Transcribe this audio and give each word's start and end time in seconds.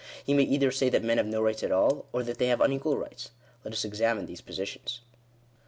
He 0.25 0.33
may 0.33 0.41
either 0.41 0.71
say 0.71 0.89
that 0.89 1.03
men 1.03 1.17
have 1.17 1.27
no 1.27 1.43
rights 1.43 1.61
at 1.61 1.71
all, 1.71 2.07
or 2.11 2.23
that 2.23 2.39
they 2.39 2.47
have 2.47 2.59
unequal 2.59 2.97
rights. 2.97 3.29
Let 3.63 3.71
us 3.75 3.85
examine 3.85 4.25
these 4.25 4.41
positions. 4.41 5.01